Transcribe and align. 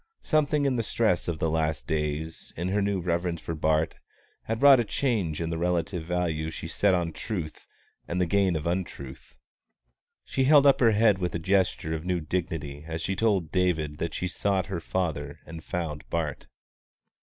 Something 0.23 0.65
in 0.65 0.77
the 0.77 0.81
stress 0.81 1.27
of 1.27 1.37
the 1.37 1.51
last 1.51 1.85
days, 1.85 2.51
in 2.57 2.69
her 2.69 2.81
new 2.81 2.99
reverence 2.99 3.39
for 3.39 3.53
Bart, 3.53 3.97
had 4.45 4.59
wrought 4.59 4.79
a 4.79 4.83
change 4.83 5.39
in 5.39 5.51
the 5.51 5.59
relative 5.59 6.05
value 6.07 6.49
she 6.49 6.67
set 6.67 6.95
on 6.95 7.13
truth 7.13 7.67
and 8.07 8.19
the 8.19 8.25
gain 8.25 8.55
of 8.55 8.65
untruth. 8.65 9.35
She 10.25 10.45
held 10.45 10.65
up 10.65 10.79
her 10.79 10.93
head 10.93 11.19
with 11.19 11.35
a 11.35 11.37
gesture 11.37 11.93
of 11.93 12.03
new 12.03 12.19
dignity 12.19 12.83
as 12.87 13.03
she 13.03 13.15
told 13.15 13.51
David 13.51 13.99
that 13.99 14.15
she 14.15 14.25
had 14.25 14.31
sought 14.31 14.65
her 14.65 14.79
father 14.79 15.39
and 15.45 15.63
found 15.63 16.09
Bart. 16.09 16.47